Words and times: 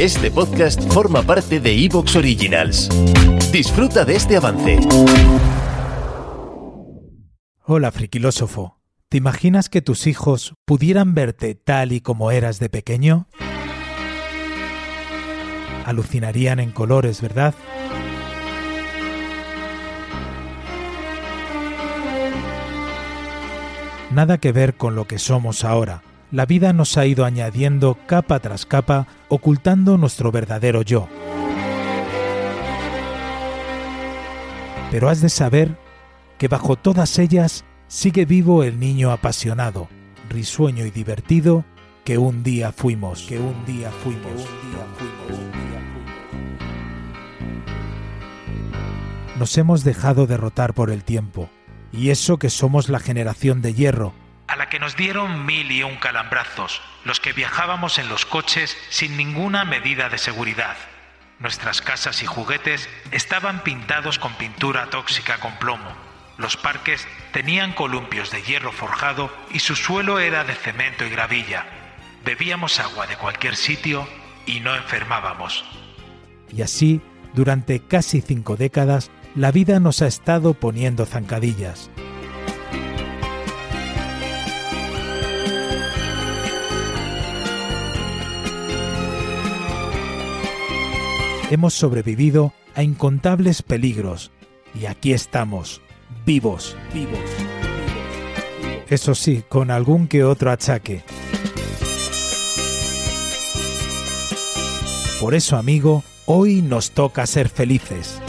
Este 0.00 0.30
podcast 0.30 0.78
forma 0.92 1.22
parte 1.22 1.58
de 1.58 1.72
Evox 1.72 2.16
Originals. 2.16 2.90
Disfruta 3.50 4.04
de 4.04 4.16
este 4.16 4.36
avance. 4.36 4.78
Hola, 7.64 7.90
friquilósofo. 7.90 8.78
¿Te 9.08 9.16
imaginas 9.16 9.70
que 9.70 9.80
tus 9.80 10.06
hijos 10.06 10.52
pudieran 10.66 11.14
verte 11.14 11.54
tal 11.54 11.92
y 11.92 12.02
como 12.02 12.30
eras 12.30 12.58
de 12.58 12.68
pequeño? 12.68 13.26
Alucinarían 15.86 16.60
en 16.60 16.72
colores, 16.72 17.22
¿verdad? 17.22 17.54
Nada 24.12 24.36
que 24.36 24.52
ver 24.52 24.76
con 24.76 24.94
lo 24.94 25.06
que 25.06 25.18
somos 25.18 25.64
ahora. 25.64 26.02
La 26.32 26.44
vida 26.44 26.72
nos 26.72 26.96
ha 26.96 27.06
ido 27.06 27.24
añadiendo 27.24 27.96
capa 28.06 28.40
tras 28.40 28.66
capa, 28.66 29.06
ocultando 29.28 29.96
nuestro 29.96 30.32
verdadero 30.32 30.82
yo. 30.82 31.08
Pero 34.90 35.08
has 35.08 35.20
de 35.20 35.28
saber 35.28 35.78
que 36.38 36.48
bajo 36.48 36.76
todas 36.76 37.18
ellas 37.18 37.64
sigue 37.86 38.24
vivo 38.24 38.64
el 38.64 38.80
niño 38.80 39.12
apasionado, 39.12 39.88
risueño 40.28 40.84
y 40.84 40.90
divertido 40.90 41.64
que 42.04 42.18
un 42.18 42.42
día 42.42 42.72
fuimos, 42.72 43.22
que 43.22 43.38
un 43.38 43.64
día 43.64 43.90
fuimos, 43.90 44.32
un 44.32 44.70
día 44.70 44.86
fuimos. 44.98 45.46
Nos 49.38 49.58
hemos 49.58 49.84
dejado 49.84 50.26
derrotar 50.26 50.72
por 50.72 50.90
el 50.90 51.04
tiempo, 51.04 51.50
y 51.92 52.10
eso 52.10 52.38
que 52.38 52.50
somos 52.50 52.88
la 52.88 53.00
generación 53.00 53.60
de 53.60 53.74
hierro, 53.74 54.12
a 54.48 54.56
la 54.56 54.68
que 54.68 54.78
nos 54.78 54.96
dieron 54.96 55.44
mil 55.44 55.70
y 55.72 55.82
un 55.82 55.96
calambrazos, 55.96 56.80
los 57.04 57.20
que 57.20 57.32
viajábamos 57.32 57.98
en 57.98 58.08
los 58.08 58.26
coches 58.26 58.76
sin 58.90 59.16
ninguna 59.16 59.64
medida 59.64 60.08
de 60.08 60.18
seguridad. 60.18 60.76
Nuestras 61.38 61.82
casas 61.82 62.22
y 62.22 62.26
juguetes 62.26 62.88
estaban 63.10 63.62
pintados 63.62 64.18
con 64.18 64.32
pintura 64.34 64.86
tóxica 64.86 65.38
con 65.38 65.52
plomo. 65.58 65.94
Los 66.38 66.56
parques 66.56 67.06
tenían 67.32 67.72
columpios 67.72 68.30
de 68.30 68.42
hierro 68.42 68.72
forjado 68.72 69.30
y 69.52 69.58
su 69.58 69.76
suelo 69.76 70.18
era 70.18 70.44
de 70.44 70.54
cemento 70.54 71.04
y 71.04 71.10
gravilla. 71.10 71.66
Bebíamos 72.24 72.80
agua 72.80 73.06
de 73.06 73.16
cualquier 73.16 73.56
sitio 73.56 74.08
y 74.46 74.60
no 74.60 74.74
enfermábamos. 74.74 75.64
Y 76.54 76.62
así, 76.62 77.00
durante 77.34 77.80
casi 77.80 78.20
cinco 78.20 78.56
décadas, 78.56 79.10
la 79.34 79.50
vida 79.50 79.80
nos 79.80 80.02
ha 80.02 80.06
estado 80.06 80.54
poniendo 80.54 81.04
zancadillas. 81.04 81.90
Hemos 91.48 91.74
sobrevivido 91.74 92.52
a 92.74 92.82
incontables 92.82 93.62
peligros 93.62 94.32
y 94.74 94.86
aquí 94.86 95.12
estamos, 95.12 95.80
vivos, 96.24 96.76
vivos. 96.92 97.20
Eso 98.88 99.14
sí, 99.14 99.44
con 99.48 99.70
algún 99.70 100.08
que 100.08 100.24
otro 100.24 100.50
achaque. 100.50 101.04
Por 105.20 105.34
eso, 105.34 105.56
amigo, 105.56 106.02
hoy 106.26 106.62
nos 106.62 106.90
toca 106.90 107.24
ser 107.26 107.48
felices. 107.48 108.20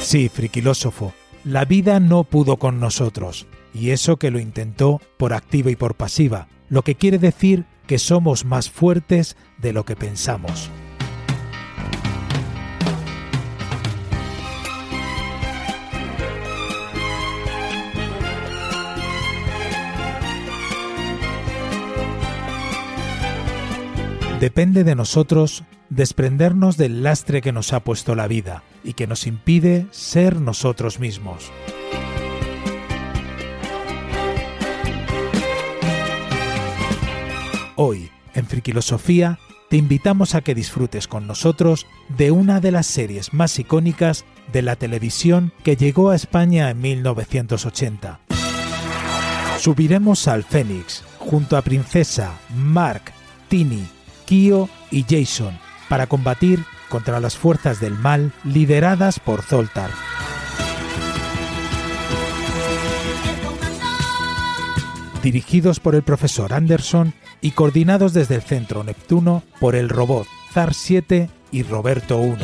Sí, 0.00 0.28
friquilósofo, 0.28 1.14
la 1.44 1.64
vida 1.64 1.98
no 1.98 2.24
pudo 2.24 2.58
con 2.58 2.78
nosotros, 2.78 3.46
y 3.72 3.90
eso 3.90 4.18
que 4.18 4.30
lo 4.30 4.38
intentó 4.38 5.00
por 5.16 5.32
activa 5.32 5.70
y 5.70 5.76
por 5.76 5.94
pasiva, 5.94 6.48
lo 6.72 6.84
que 6.84 6.94
quiere 6.94 7.18
decir 7.18 7.66
que 7.86 7.98
somos 7.98 8.46
más 8.46 8.70
fuertes 8.70 9.36
de 9.58 9.74
lo 9.74 9.84
que 9.84 9.94
pensamos. 9.94 10.70
Depende 24.40 24.82
de 24.82 24.94
nosotros 24.94 25.64
desprendernos 25.90 26.78
del 26.78 27.02
lastre 27.02 27.42
que 27.42 27.52
nos 27.52 27.74
ha 27.74 27.80
puesto 27.80 28.14
la 28.14 28.26
vida 28.26 28.64
y 28.82 28.94
que 28.94 29.06
nos 29.06 29.26
impide 29.26 29.88
ser 29.90 30.40
nosotros 30.40 30.98
mismos. 30.98 31.52
Hoy, 37.76 38.10
en 38.34 38.46
Friquilosofía, 38.46 39.38
te 39.70 39.76
invitamos 39.78 40.34
a 40.34 40.42
que 40.42 40.54
disfrutes 40.54 41.08
con 41.08 41.26
nosotros 41.26 41.86
de 42.08 42.30
una 42.30 42.60
de 42.60 42.70
las 42.70 42.86
series 42.86 43.32
más 43.32 43.58
icónicas 43.58 44.26
de 44.52 44.60
la 44.60 44.76
televisión 44.76 45.52
que 45.64 45.76
llegó 45.76 46.10
a 46.10 46.16
España 46.16 46.68
en 46.68 46.80
1980. 46.80 48.20
Subiremos 49.58 50.28
al 50.28 50.44
Fénix 50.44 51.04
junto 51.18 51.56
a 51.56 51.62
Princesa, 51.62 52.34
Mark, 52.54 53.12
Tini, 53.48 53.86
Kyo 54.26 54.68
y 54.90 55.04
Jason 55.08 55.58
para 55.88 56.06
combatir 56.06 56.64
contra 56.90 57.20
las 57.20 57.36
fuerzas 57.36 57.80
del 57.80 57.94
mal 57.94 58.32
lideradas 58.44 59.18
por 59.18 59.40
Zoltar. 59.40 59.90
Dirigidos 65.22 65.80
por 65.80 65.94
el 65.94 66.02
profesor 66.02 66.52
Anderson 66.52 67.14
y 67.42 67.50
coordinados 67.50 68.14
desde 68.14 68.36
el 68.36 68.42
centro 68.42 68.84
Neptuno 68.84 69.42
por 69.60 69.74
el 69.74 69.90
robot 69.90 70.26
Zar 70.54 70.72
7 70.72 71.28
y 71.50 71.62
Roberto 71.64 72.16
1. 72.16 72.38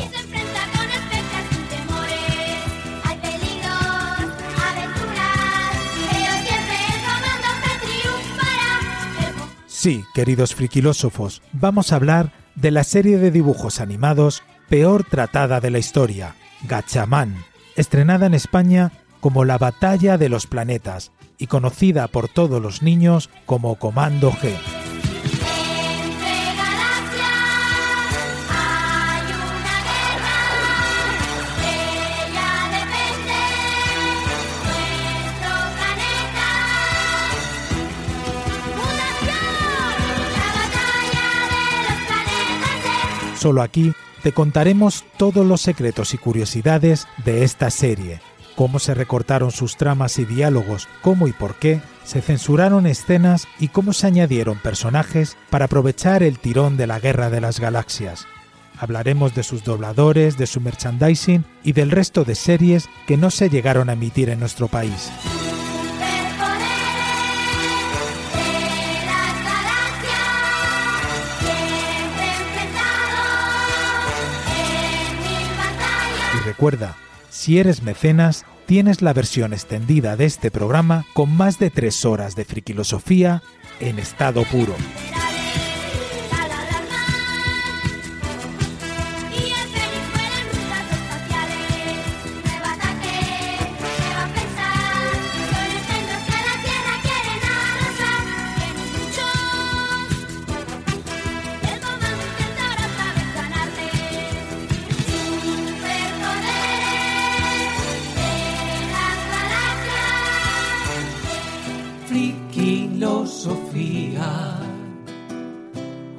Sí, 9.65 10.03
queridos 10.13 10.53
friquilósofos, 10.53 11.41
vamos 11.53 11.93
a 11.93 11.95
hablar 11.95 12.33
de 12.55 12.69
la 12.69 12.83
serie 12.83 13.17
de 13.17 13.31
dibujos 13.31 13.79
animados 13.79 14.43
peor 14.67 15.05
tratada 15.05 15.61
de 15.61 15.71
la 15.71 15.79
historia, 15.79 16.35
Gachamán, 16.67 17.37
estrenada 17.77 18.25
en 18.25 18.33
España 18.33 18.91
como 19.21 19.45
La 19.45 19.57
Batalla 19.57 20.17
de 20.17 20.27
los 20.27 20.47
Planetas 20.47 21.13
y 21.37 21.47
conocida 21.47 22.09
por 22.09 22.27
todos 22.27 22.61
los 22.61 22.81
niños 22.81 23.29
como 23.45 23.75
Comando 23.75 24.31
G. 24.33 24.78
Solo 43.39 43.61
aquí 43.61 43.93
te 44.21 44.33
contaremos 44.33 45.05
todos 45.15 45.45
los 45.45 45.61
secretos 45.61 46.13
y 46.13 46.17
curiosidades 46.17 47.07
de 47.23 47.45
esta 47.45 47.69
serie, 47.69 48.19
cómo 48.57 48.79
se 48.79 48.93
recortaron 48.93 49.51
sus 49.51 49.77
tramas 49.77 50.19
y 50.19 50.25
diálogos, 50.25 50.89
cómo 51.01 51.25
y 51.25 51.31
por 51.31 51.55
qué, 51.55 51.79
se 52.03 52.21
censuraron 52.21 52.85
escenas 52.85 53.47
y 53.57 53.69
cómo 53.69 53.93
se 53.93 54.07
añadieron 54.07 54.59
personajes 54.59 55.37
para 55.49 55.65
aprovechar 55.65 56.21
el 56.21 56.37
tirón 56.37 56.75
de 56.75 56.87
la 56.87 56.99
Guerra 56.99 57.29
de 57.29 57.39
las 57.39 57.61
Galaxias. 57.61 58.27
Hablaremos 58.77 59.33
de 59.35 59.43
sus 59.43 59.63
dobladores, 59.63 60.37
de 60.37 60.45
su 60.45 60.59
merchandising 60.59 61.45
y 61.63 61.71
del 61.71 61.91
resto 61.91 62.25
de 62.25 62.35
series 62.35 62.89
que 63.07 63.15
no 63.15 63.31
se 63.31 63.49
llegaron 63.49 63.89
a 63.89 63.93
emitir 63.93 64.29
en 64.29 64.41
nuestro 64.41 64.67
país. 64.67 65.11
Recuerda, 76.59 76.97
si 77.29 77.57
eres 77.57 77.83
mecenas, 77.83 78.43
tienes 78.65 79.01
la 79.01 79.13
versión 79.13 79.53
extendida 79.53 80.17
de 80.17 80.25
este 80.25 80.51
programa 80.51 81.05
con 81.13 81.33
más 81.33 81.57
de 81.57 81.69
tres 81.69 82.03
horas 82.03 82.35
de 82.35 82.43
friquilosofía 82.43 83.41
en 83.79 83.97
estado 83.97 84.43
puro. 84.43 84.75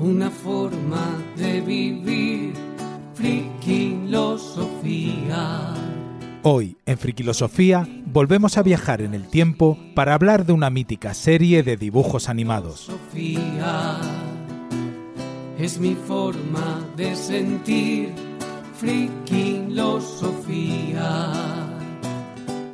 Una 0.01 0.31
forma 0.31 1.23
de 1.37 1.61
vivir. 1.61 2.55
Frikilosofía. 3.15 5.75
Hoy, 6.43 6.79
en 6.87 6.97
Frikilosofía, 6.97 7.87
volvemos 8.07 8.57
a 8.57 8.63
viajar 8.63 9.03
en 9.03 9.13
el 9.13 9.29
tiempo 9.29 9.77
para 9.95 10.15
hablar 10.15 10.47
de 10.47 10.55
una 10.55 10.71
mítica 10.71 11.13
serie 11.13 11.63
de 11.63 11.77
dibujos 11.77 12.31
animados. 12.31 12.81
Sofía 12.81 13.99
es 15.59 15.79
mi 15.79 15.95
forma 15.95 16.83
de 16.97 17.15
sentir. 17.15 18.15
Frikilosofía. 18.79 21.31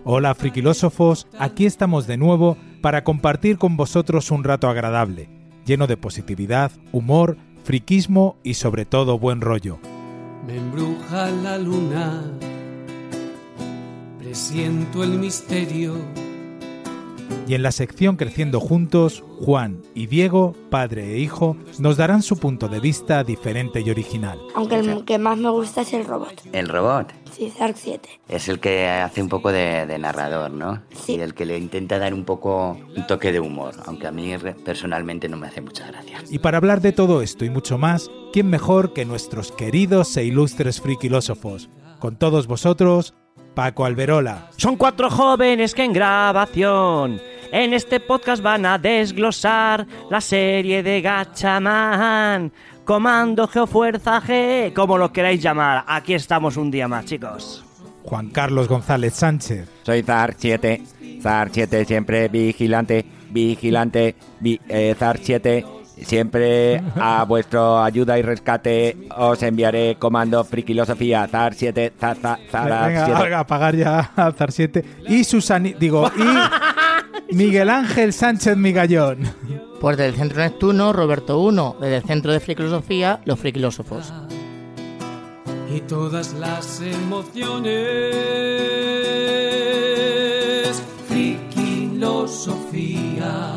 Hola 0.04 0.36
frikilósofos, 0.36 1.26
aquí 1.36 1.66
estamos 1.66 2.06
de 2.06 2.16
nuevo 2.16 2.56
para 2.80 3.02
compartir 3.02 3.58
con 3.58 3.76
vosotros 3.76 4.30
un 4.30 4.44
rato 4.44 4.68
agradable, 4.68 5.28
lleno 5.66 5.86
de 5.86 5.96
positividad, 5.96 6.70
humor, 6.92 7.36
friquismo 7.64 8.36
y 8.42 8.54
sobre 8.54 8.86
todo 8.86 9.18
buen 9.18 9.40
rollo. 9.40 9.78
Me 10.46 10.56
embruja 10.56 11.30
la 11.30 11.58
luna, 11.58 12.22
presiento 14.18 15.02
el 15.02 15.18
misterio. 15.18 16.25
Y 17.48 17.54
en 17.54 17.62
la 17.62 17.70
sección 17.72 18.16
Creciendo 18.16 18.58
Juntos, 18.60 19.22
Juan 19.40 19.82
y 19.94 20.06
Diego, 20.06 20.54
padre 20.70 21.14
e 21.14 21.18
hijo, 21.18 21.56
nos 21.78 21.96
darán 21.96 22.22
su 22.22 22.38
punto 22.38 22.68
de 22.68 22.80
vista 22.80 23.22
diferente 23.22 23.80
y 23.80 23.90
original. 23.90 24.38
Aunque 24.54 24.76
el 24.76 25.04
que 25.04 25.18
más 25.18 25.38
me 25.38 25.50
gusta 25.50 25.82
es 25.82 25.92
el 25.92 26.04
robot. 26.04 26.42
El 26.52 26.68
robot 26.68 27.12
Sí, 27.36 27.50
Zark 27.50 27.76
7. 27.76 28.08
es 28.28 28.48
el 28.48 28.60
que 28.60 28.88
hace 28.88 29.22
un 29.22 29.28
poco 29.28 29.52
de, 29.52 29.84
de 29.86 29.98
narrador, 29.98 30.50
¿no? 30.50 30.82
Sí. 31.04 31.16
Y 31.16 31.20
el 31.20 31.34
que 31.34 31.44
le 31.44 31.58
intenta 31.58 31.98
dar 31.98 32.14
un 32.14 32.24
poco 32.24 32.78
un 32.96 33.06
toque 33.06 33.30
de 33.30 33.40
humor, 33.40 33.74
aunque 33.84 34.06
a 34.06 34.10
mí 34.10 34.32
personalmente 34.64 35.28
no 35.28 35.36
me 35.36 35.46
hace 35.46 35.60
mucha 35.60 35.86
gracia. 35.86 36.22
Y 36.30 36.38
para 36.38 36.56
hablar 36.56 36.80
de 36.80 36.92
todo 36.92 37.20
esto 37.20 37.44
y 37.44 37.50
mucho 37.50 37.76
más, 37.76 38.10
¿quién 38.32 38.48
mejor 38.48 38.92
que 38.94 39.04
nuestros 39.04 39.52
queridos 39.52 40.16
e 40.16 40.24
ilustres 40.24 40.80
frikilósofos? 40.80 41.68
Con 41.98 42.16
todos 42.16 42.46
vosotros, 42.46 43.14
Paco 43.56 43.86
Alberola, 43.86 44.50
Son 44.58 44.76
cuatro 44.76 45.08
jóvenes 45.10 45.74
que 45.74 45.82
en 45.82 45.94
grabación 45.94 47.18
en 47.50 47.72
este 47.72 48.00
podcast 48.00 48.42
van 48.42 48.66
a 48.66 48.76
desglosar 48.76 49.86
la 50.10 50.20
serie 50.20 50.82
de 50.82 51.00
Gachaman. 51.00 52.52
Comando 52.84 53.48
Geofuerza 53.48 54.20
G, 54.20 54.74
como 54.74 54.98
lo 54.98 55.10
queráis 55.10 55.40
llamar. 55.42 55.84
Aquí 55.88 56.12
estamos 56.12 56.58
un 56.58 56.70
día 56.70 56.86
más, 56.86 57.06
chicos. 57.06 57.64
Juan 58.04 58.28
Carlos 58.28 58.68
González 58.68 59.14
Sánchez, 59.14 59.66
Soy 59.84 60.02
Zar 60.02 60.34
7. 60.36 60.82
Zar 61.22 61.48
7 61.50 61.86
siempre 61.86 62.28
vigilante, 62.28 63.06
vigilante, 63.30 64.16
vi- 64.38 64.60
eh, 64.68 64.94
Zar 64.98 65.18
7. 65.22 65.64
Siempre 66.02 66.82
a 66.96 67.24
vuestro 67.24 67.82
ayuda 67.82 68.18
y 68.18 68.22
rescate 68.22 68.96
os 69.16 69.42
enviaré 69.42 69.96
comando 69.98 70.44
frikilosofía. 70.44 71.26
Zar 71.26 71.54
7, 71.54 71.92
Zar, 71.98 72.16
Zar, 72.18 72.38
Zar 72.50 72.86
venga, 72.88 73.06
7. 73.06 73.22
haga 73.22 73.40
apagar 73.40 73.74
ya 73.76 74.12
a 74.14 74.30
Zar 74.32 74.52
7 74.52 74.84
y 75.08 75.24
Susani, 75.24 75.74
digo, 75.74 76.10
y 76.16 77.32
Miguel 77.34 77.70
Ángel 77.70 78.12
Sánchez 78.12 78.56
Migallón. 78.56 79.20
Pues 79.80 79.96
del 79.96 80.14
Centro 80.14 80.40
Neptuno, 80.42 80.92
Roberto 80.92 81.38
1. 81.40 81.76
Desde 81.80 81.96
el 81.96 82.02
Centro 82.04 82.32
de 82.32 82.40
Frikilosofía, 82.40 83.20
los 83.24 83.38
Frikilósofos. 83.38 84.12
y 85.74 85.80
todas 85.80 86.32
las 86.34 86.80
emociones. 86.80 87.74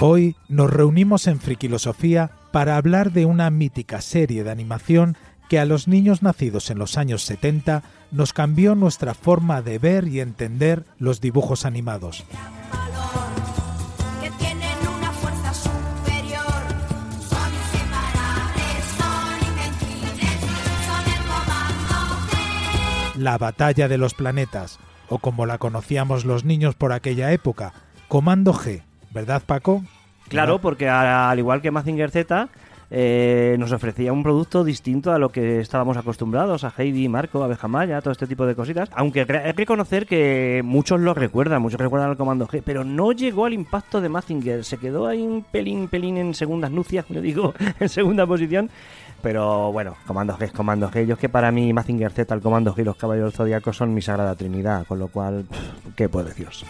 Hoy 0.08 0.36
nos 0.50 0.70
reunimos 0.70 1.26
en 1.26 1.40
Frikilosofía 1.40 2.30
para 2.52 2.78
hablar 2.78 3.12
de 3.12 3.26
una 3.26 3.50
mítica 3.50 4.02
serie 4.02 4.44
de 4.44 4.52
animación 4.52 5.18
que 5.50 5.58
a 5.58 5.66
los 5.66 5.88
niños 5.88 6.22
nacidos 6.22 6.70
en 6.70 6.78
los 6.78 7.00
años 7.00 7.24
70 7.24 7.82
nos 8.12 8.32
cambió 8.32 8.76
nuestra 8.76 9.16
forma 9.16 9.64
de 9.64 9.80
ver 9.80 10.08
y 10.08 10.20
entender 10.20 10.86
los 11.00 11.22
dibujos 11.22 11.66
animados. 11.66 12.24
La 23.18 23.40
batalla 23.40 23.88
de 23.88 23.98
los 23.98 24.14
planetas, 24.14 24.78
o 25.10 25.18
como 25.18 25.48
la 25.48 25.58
conocíamos 25.58 26.26
los 26.26 26.46
niños 26.46 26.76
por 26.76 26.94
aquella 26.94 27.32
época, 27.32 27.74
Comando 28.08 28.54
G, 28.54 28.84
¿verdad 29.12 29.42
Paco? 29.44 29.84
Claro, 30.30 30.60
porque 30.60 30.90
a- 30.90 31.30
al 31.30 31.40
igual 31.40 31.62
que 31.62 31.72
Mazinger 31.72 32.10
Z, 32.12 32.50
eh, 32.92 33.56
nos 33.60 33.72
ofrecía 33.72 34.14
un 34.14 34.22
producto 34.24 34.64
distinto 34.64 35.12
a 35.12 35.18
lo 35.20 35.30
que 35.30 35.60
estábamos 35.60 35.98
acostumbrados, 35.98 36.64
a 36.64 36.74
Heidi, 36.78 37.10
Marco, 37.10 37.44
Abeja 37.44 37.68
Maya, 37.68 38.00
todo 38.02 38.12
este 38.12 38.28
tipo 38.28 38.46
de 38.46 38.54
cositas. 38.56 38.90
Aunque 38.96 39.22
hay 39.22 39.26
que 39.26 39.54
reconocer 39.54 40.06
que 40.06 40.62
muchos 40.64 41.00
lo 41.02 41.14
recuerdan, 41.16 41.62
muchos 41.62 41.80
recuerdan 41.80 42.12
al 42.12 42.18
Comando 42.18 42.48
G, 42.48 42.62
pero 42.64 42.84
no 42.84 43.12
llegó 43.12 43.46
al 43.46 43.54
impacto 43.54 44.02
de 44.02 44.10
Mazinger. 44.10 44.64
Se 44.64 44.78
quedó 44.78 45.08
ahí 45.08 45.22
un 45.22 45.44
pelín, 45.44 45.88
pelín 45.88 46.18
en 46.18 46.34
segundas 46.36 46.70
nupcias, 46.72 47.06
yo 47.10 47.22
digo, 47.22 47.54
en 47.80 47.90
segunda 47.90 48.26
posición. 48.28 48.70
Pero 49.22 49.72
bueno, 49.72 49.96
Comando 50.06 50.38
G 50.38 50.44
es 50.44 50.52
Comando 50.52 50.90
G. 50.92 51.06
Yo 51.08 51.14
es 51.16 51.20
que 51.20 51.30
para 51.30 51.52
mí 51.52 51.74
Mazinger 51.74 52.12
Z, 52.12 52.34
el 52.36 52.42
Comando 52.42 52.76
G 52.76 52.82
y 52.82 52.86
los 52.86 52.96
Caballeros 52.98 53.34
Zodíacos 53.34 53.76
son 53.76 53.94
mi 53.96 54.02
sagrada 54.04 54.36
trinidad, 54.36 54.86
con 54.86 55.00
lo 55.00 55.08
cual, 55.08 55.46
pff, 55.50 55.96
¿qué 55.96 56.08
puedo 56.08 56.28
deciros? 56.28 56.64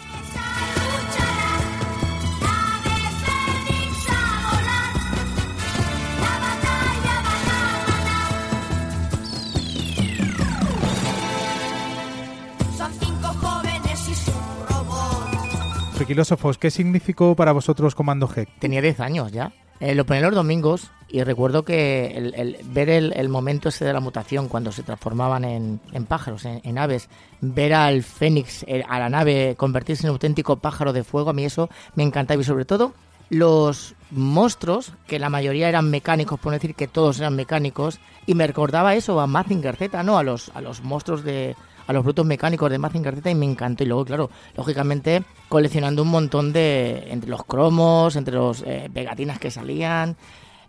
Robot. 16.06 16.26
Frikilósofos, 16.26 16.58
¿qué 16.58 16.70
significó 16.70 17.34
para 17.34 17.52
vosotros 17.52 17.94
Comando 17.94 18.28
G? 18.28 18.46
Tenía 18.58 18.80
10 18.80 19.00
años 19.00 19.32
ya. 19.32 19.52
Eh, 19.78 19.94
lo 19.94 20.06
ponía 20.06 20.22
los 20.22 20.34
domingos 20.34 20.90
y 21.08 21.22
recuerdo 21.22 21.64
que 21.64 22.06
el, 22.16 22.56
ver 22.64 22.88
el, 22.88 23.12
el 23.14 23.28
momento 23.28 23.68
ese 23.68 23.84
de 23.84 23.92
la 23.92 24.00
mutación 24.00 24.48
cuando 24.48 24.72
se 24.72 24.82
transformaban 24.82 25.44
en, 25.44 25.80
en 25.92 26.06
pájaros, 26.06 26.46
en, 26.46 26.78
aves, 26.78 27.10
ver 27.42 27.74
al 27.74 28.02
fénix, 28.02 28.64
eh, 28.66 28.82
a 28.88 28.98
la 28.98 29.10
nave 29.10 29.54
convertirse 29.56 30.04
en 30.04 30.10
un 30.10 30.14
auténtico 30.14 30.56
pájaro 30.56 30.94
de 30.94 31.04
fuego, 31.04 31.30
a 31.30 31.32
mí 31.34 31.44
eso 31.44 31.68
me 31.94 32.04
encantaba 32.04 32.40
y 32.40 32.44
sobre 32.44 32.64
todo 32.64 32.94
los 33.28 33.94
monstruos, 34.10 34.92
que 35.06 35.18
la 35.18 35.28
mayoría 35.28 35.68
eran 35.68 35.90
mecánicos, 35.90 36.38
por 36.38 36.52
decir 36.52 36.74
que 36.74 36.86
todos 36.86 37.18
eran 37.18 37.34
mecánicos, 37.34 37.98
y 38.26 38.34
me 38.34 38.46
recordaba 38.46 38.94
eso 38.94 39.20
a 39.20 39.26
Mazinger 39.26 39.76
Z, 39.76 40.02
¿no? 40.04 40.18
A 40.18 40.22
los, 40.22 40.50
a 40.54 40.60
los 40.60 40.82
monstruos 40.82 41.24
de. 41.24 41.56
A 41.86 41.92
los 41.92 42.04
brutos 42.04 42.26
mecánicos 42.26 42.70
de 42.70 42.78
Mazinger 42.78 43.14
Z 43.14 43.30
y 43.30 43.34
me 43.34 43.46
encantó. 43.46 43.84
Y 43.84 43.86
luego, 43.86 44.04
claro, 44.04 44.30
lógicamente, 44.56 45.22
coleccionando 45.48 46.02
un 46.02 46.08
montón 46.08 46.52
de. 46.52 47.06
entre 47.08 47.30
los 47.30 47.44
cromos, 47.44 48.16
entre 48.16 48.34
los 48.34 48.62
eh, 48.66 48.90
pegatinas 48.92 49.38
que 49.38 49.50
salían. 49.50 50.16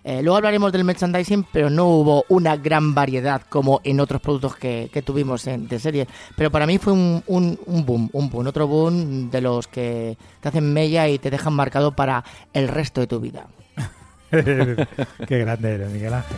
Eh, 0.04 0.22
luego 0.22 0.38
hablaremos 0.38 0.72
del 0.72 0.86
merchandising, 0.86 1.48
pero 1.52 1.70
no 1.70 1.88
hubo 1.88 2.24
una 2.30 2.56
gran 2.56 2.96
variedad 2.96 3.42
como 3.50 3.82
en 3.84 4.00
otros 4.00 4.22
productos 4.22 4.56
que, 4.56 4.90
que 4.94 5.02
tuvimos 5.02 5.46
en, 5.48 5.68
de 5.68 5.80
serie. 5.80 6.08
Pero 6.38 6.50
para 6.50 6.66
mí 6.66 6.78
fue 6.78 6.94
un, 6.94 7.22
un, 7.28 7.60
un 7.66 7.86
boom, 7.86 8.10
un 8.14 8.30
boom, 8.30 8.48
otro 8.48 8.68
boom 8.68 9.30
de 9.30 9.42
los 9.42 9.68
que 9.68 10.18
te 10.40 10.48
hacen 10.48 10.72
mella 10.72 11.10
y 11.10 11.20
te 11.20 11.30
dejan 11.30 11.54
marcado 11.54 11.92
para 11.92 12.24
el 12.54 12.70
resto 12.70 13.02
de 13.02 13.08
tu 13.08 13.20
vida. 13.20 13.48
Qué 14.32 15.40
grande 15.40 15.74
eres, 15.74 15.90
Miguel 15.92 16.14
Ángel. 16.14 16.38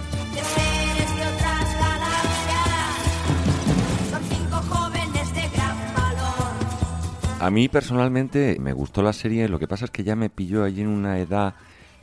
A 7.39 7.49
mí 7.51 7.69
personalmente 7.69 8.57
me 8.59 8.73
gustó 8.73 9.01
la 9.01 9.13
serie, 9.13 9.47
lo 9.47 9.59
que 9.59 9.67
pasa 9.67 9.85
es 9.85 9.91
que 9.91 10.03
ya 10.03 10.15
me 10.15 10.29
pilló 10.29 10.65
allí 10.65 10.81
en 10.81 10.89
una 10.89 11.19
edad 11.19 11.55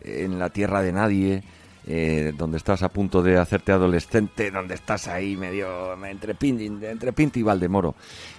en 0.02 0.38
la 0.38 0.49
tierra 0.49 0.81
de 0.81 0.93
nadie, 0.93 1.43
eh, 1.87 2.33
donde 2.37 2.57
estás 2.57 2.83
a 2.83 2.88
punto 2.88 3.23
de 3.23 3.37
hacerte 3.37 3.71
adolescente, 3.71 4.50
donde 4.50 4.75
estás 4.75 5.09
ahí 5.09 5.37
medio 5.37 5.93
entre 6.07 6.35
Pinti, 6.35 6.66
entre 6.66 7.12
Pinti 7.12 7.40
y 7.40 7.43
Valdemoro. 7.43 7.95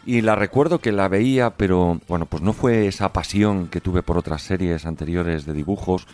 Y 0.07 0.21
la 0.21 0.35
recuerdo 0.35 0.79
que 0.79 0.91
la 0.91 1.07
veía, 1.07 1.51
pero 1.51 2.01
bueno, 2.07 2.25
pues 2.25 2.41
no 2.41 2.51
fue 2.51 2.87
esa 2.87 3.13
pasión 3.13 3.67
que 3.67 3.79
tuve 3.79 4.01
por 4.01 4.17
otras 4.17 4.41
series 4.41 4.87
anteriores 4.87 5.45
de 5.45 5.53
dibujos. 5.53 6.07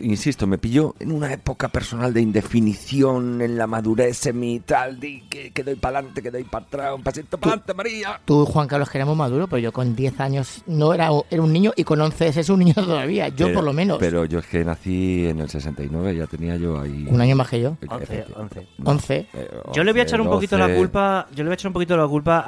Insisto, 0.00 0.46
me 0.46 0.58
pilló 0.58 0.94
en 0.98 1.12
una 1.12 1.32
época 1.32 1.68
personal 1.68 2.12
de 2.14 2.20
indefinición, 2.22 3.40
en 3.42 3.58
la 3.58 3.66
madurez 3.66 4.16
semi 4.16 4.60
tal, 4.60 4.98
de 5.00 5.22
que, 5.28 5.50
que 5.50 5.62
doy 5.62 5.74
para 5.74 5.98
adelante, 5.98 6.22
que 6.22 6.30
doy 6.30 6.44
para 6.44 6.64
atrás, 6.64 6.94
un 6.94 7.02
pasito 7.02 7.38
para 7.38 7.52
adelante, 7.54 7.74
María. 7.74 8.20
Tú, 8.24 8.44
Juan 8.46 8.68
Carlos, 8.68 8.88
que 8.90 8.98
éramos 8.98 9.16
maduros, 9.16 9.48
pero 9.50 9.58
yo 9.58 9.72
con 9.72 9.94
10 9.94 10.20
años 10.20 10.62
no 10.66 10.94
era, 10.94 11.08
era 11.30 11.42
un 11.42 11.52
niño 11.52 11.72
y 11.76 11.84
con 11.84 12.00
11 12.00 12.28
es 12.28 12.48
un 12.48 12.60
niño 12.60 12.74
todavía. 12.74 13.28
Yo, 13.28 13.46
Pero- 13.46 13.54
por 13.54 13.64
lo 13.64 13.72
menos. 13.72 13.98
Pero 13.98 14.24
yo 14.24 14.38
es 14.38 14.46
que 14.46 14.64
nací 14.64 15.26
en 15.26 15.40
el 15.40 15.48
69, 15.50 16.16
ya 16.16 16.26
tenía 16.26 16.56
yo 16.56 16.80
ahí. 16.80 17.06
Un 17.10 17.20
año 17.20 17.36
más 17.36 17.48
que 17.48 17.60
yo. 17.60 17.76
11, 17.88 18.24
11. 18.36 18.66
11. 18.84 19.26
Eh, 19.34 19.48
Yo 19.74 19.84
le 19.84 19.92
voy 19.92 20.00
a 20.00 20.04
echar 20.04 20.20
un 20.20 20.26
12, 20.28 20.36
poquito 20.36 20.58
la 20.58 20.74
culpa, 20.74 21.26
yo 21.34 21.38
le 21.38 21.44
voy 21.44 21.52
a 21.52 21.54
echar 21.54 21.68
un 21.68 21.74
poquito 21.74 21.96
la 21.96 22.06
culpa 22.08 22.40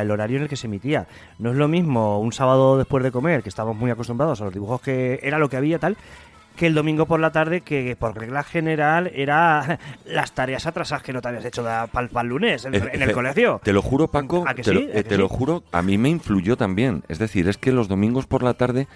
al 0.00 0.10
horario 0.10 0.36
en 0.38 0.42
el 0.44 0.48
que 0.48 0.56
se 0.56 0.66
emitía. 0.66 1.06
No 1.38 1.50
es 1.50 1.56
lo 1.56 1.68
mismo 1.68 2.20
un 2.20 2.32
sábado 2.32 2.78
después 2.78 3.02
de 3.04 3.10
comer, 3.12 3.42
que 3.42 3.48
estábamos 3.48 3.76
muy 3.76 3.90
acostumbrados 3.90 4.40
a 4.40 4.44
los 4.44 4.52
dibujos 4.54 4.80
que 4.80 5.20
era 5.22 5.38
lo 5.38 5.48
que 5.48 5.56
había 5.56 5.78
tal, 5.78 5.96
que 6.56 6.66
el 6.66 6.74
domingo 6.74 7.06
por 7.06 7.20
la 7.20 7.32
tarde, 7.32 7.60
que 7.62 7.96
por 7.96 8.16
regla 8.16 8.42
general 8.42 9.10
era 9.14 9.78
las 10.06 10.32
tareas 10.32 10.66
atrasadas 10.66 11.02
que 11.02 11.12
no 11.12 11.20
te 11.20 11.28
habías 11.28 11.44
hecho 11.44 11.64
para 11.64 12.22
el 12.22 12.28
lunes 12.28 12.64
en, 12.64 12.74
Eh, 12.74 12.90
en 12.92 13.02
el 13.02 13.10
eh, 13.10 13.12
colegio. 13.12 13.60
Te 13.62 13.72
lo 13.72 13.82
juro, 13.82 14.08
Paco, 14.08 14.44
¿A 14.46 14.54
que 14.54 14.62
te, 14.62 14.70
sí? 14.70 14.74
lo, 14.74 14.80
¿A 14.80 14.84
eh, 14.84 14.92
que 14.92 15.04
te 15.04 15.14
sí? 15.16 15.20
lo 15.20 15.28
juro, 15.28 15.62
a 15.72 15.82
mí 15.82 15.98
me 15.98 16.08
influyó 16.08 16.56
también. 16.56 17.02
Es 17.08 17.18
decir, 17.18 17.48
es 17.48 17.58
que 17.58 17.72
los 17.72 17.88
domingos 17.88 18.26
por 18.26 18.42
la 18.42 18.54
tarde 18.54 18.86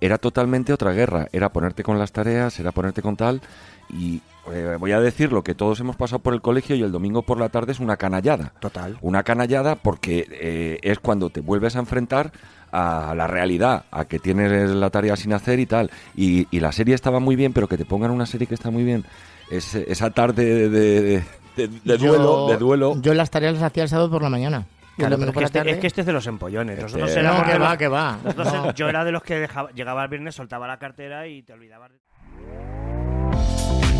era 0.00 0.18
totalmente 0.18 0.72
otra 0.72 0.92
guerra. 0.92 1.28
Era 1.32 1.50
ponerte 1.52 1.82
con 1.82 1.98
las 1.98 2.12
tareas, 2.12 2.58
era 2.58 2.72
ponerte 2.72 3.02
con 3.02 3.16
tal. 3.16 3.40
Y 3.88 4.20
eh, 4.50 4.76
voy 4.80 4.90
a 4.92 5.00
decir 5.00 5.32
lo 5.32 5.44
que 5.44 5.54
todos 5.54 5.78
hemos 5.80 5.96
pasado 5.96 6.18
por 6.18 6.34
el 6.34 6.40
colegio 6.40 6.74
y 6.74 6.82
el 6.82 6.90
domingo 6.90 7.22
por 7.22 7.38
la 7.38 7.50
tarde 7.50 7.72
es 7.72 7.78
una 7.80 7.96
canallada. 7.96 8.52
Total. 8.58 8.98
Una 9.00 9.22
canallada 9.22 9.76
porque 9.76 10.26
eh, 10.32 10.78
es 10.82 10.98
cuando 10.98 11.30
te 11.30 11.40
vuelves 11.40 11.76
a 11.76 11.78
enfrentar 11.78 12.32
a 12.72 13.14
la 13.14 13.26
realidad, 13.26 13.84
a 13.90 14.06
que 14.06 14.18
tienes 14.18 14.70
la 14.70 14.90
tarea 14.90 15.14
sin 15.16 15.32
hacer 15.32 15.60
y 15.60 15.66
tal. 15.66 15.90
Y, 16.16 16.46
y 16.50 16.60
la 16.60 16.72
serie 16.72 16.94
estaba 16.94 17.20
muy 17.20 17.36
bien, 17.36 17.52
pero 17.52 17.68
que 17.68 17.76
te 17.76 17.84
pongan 17.84 18.10
una 18.10 18.26
serie 18.26 18.46
que 18.46 18.54
está 18.54 18.70
muy 18.70 18.82
bien. 18.84 19.04
Es, 19.50 19.74
esa 19.74 20.10
tarde 20.10 20.68
de, 20.68 21.00
de- 21.00 21.22
de- 21.56 21.68
de 21.68 21.98
Yo- 21.98 22.08
duelo, 22.14 22.46
de 22.48 22.56
duelo. 22.56 22.94
Yo 23.02 23.12
las 23.14 23.30
tareas 23.30 23.54
las 23.54 23.62
hacía 23.64 23.82
el 23.82 23.88
sábado 23.90 24.10
por 24.10 24.22
la 24.22 24.30
mañana. 24.30 24.64
Claro, 24.96 25.16
pero 25.18 25.30
es, 25.30 25.36
que 25.36 25.44
este, 25.44 25.70
es 25.70 25.78
que 25.78 25.86
este 25.86 26.00
es 26.02 26.06
de 26.06 26.12
los 26.12 26.26
empollones. 26.26 26.78
Nosotros 26.80 27.08
Este- 27.10 27.22
No, 27.22 27.42
que 27.44 27.58
va, 27.58 27.76
que 27.76 27.88
va. 27.88 28.18
nosotros- 28.24 28.52
No. 28.52 28.74
Yo 28.74 28.88
era 28.88 29.04
de 29.04 29.12
los 29.12 29.22
que 29.22 29.38
dejaba, 29.38 29.70
llegaba 29.72 30.02
el 30.04 30.08
viernes, 30.10 30.34
soltaba 30.34 30.66
la 30.66 30.78
cartera 30.78 31.26
y 31.26 31.42
te 31.42 31.52
olvidabas. 31.54 31.90